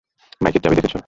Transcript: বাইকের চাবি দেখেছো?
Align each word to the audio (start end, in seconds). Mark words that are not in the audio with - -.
বাইকের 0.41 0.61
চাবি 0.63 0.75
দেখেছো? 0.77 0.99